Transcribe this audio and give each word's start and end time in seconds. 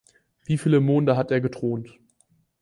Wieviele 0.45 0.79
Monde 0.81 1.15
hat 1.15 1.29
er 1.29 1.41
gethront? 1.41 1.93